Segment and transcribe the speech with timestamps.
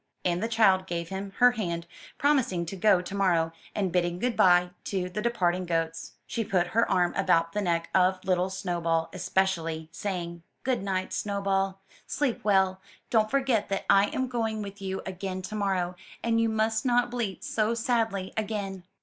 [0.25, 1.85] And the child gave him her hand,
[2.17, 6.13] promising to go to morrow, and bidding good bye to the departing goats.
[6.25, 11.13] She put her arm about the neck of little Snow ball especially, saying, "Good night,
[11.13, 11.77] Snowball;
[12.07, 16.49] sleep well; don't forget that I am going with you again to morrow, and you
[16.49, 18.81] must not bleat so sadly again."